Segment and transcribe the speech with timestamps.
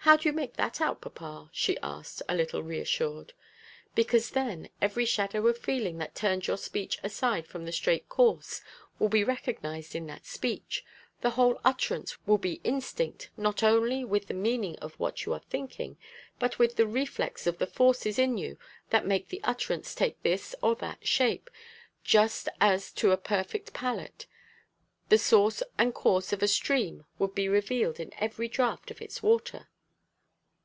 [0.00, 3.32] "How do you make that out, papa?" she asked, a little re assured.
[3.96, 8.62] "Because then every shadow of feeling that turns your speech aside from the straight course
[9.00, 10.84] will be recognised in that speech;
[11.22, 15.42] the whole utterance will be instinct not only with the meaning of what you are
[15.50, 15.96] thinking,
[16.38, 18.56] but with the reflex of the forces in you
[18.90, 21.50] that make the utterance take this or that shape;
[22.04, 24.26] just as to a perfect palate,
[25.08, 29.20] the source and course of a stream would be revealed in every draught of its
[29.20, 29.66] water.